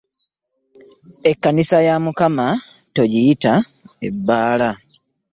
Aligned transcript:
Ekkanisa 1.29 1.77
ya 1.87 1.95
Mukama 2.03 2.47
togiyita 2.95 3.53
ebbala. 4.07 4.69